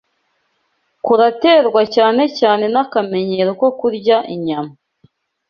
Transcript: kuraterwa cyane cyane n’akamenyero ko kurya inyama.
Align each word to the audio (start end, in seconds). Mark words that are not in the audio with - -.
kuraterwa 1.05 1.81
cyane 1.95 2.23
cyane 2.39 2.63
n’akamenyero 2.73 3.51
ko 3.61 3.67
kurya 3.79 4.17
inyama. 4.35 4.73